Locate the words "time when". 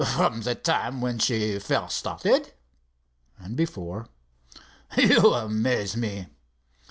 0.55-1.19